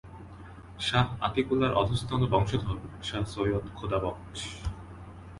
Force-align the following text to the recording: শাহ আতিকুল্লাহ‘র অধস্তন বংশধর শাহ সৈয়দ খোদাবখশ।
শাহ 0.87 1.07
আতিকুল্লাহ‘র 1.27 1.77
অধস্তন 1.81 2.21
বংশধর 2.33 2.77
শাহ 3.07 3.23
সৈয়দ 3.33 3.65
খোদাবখশ। 3.77 4.41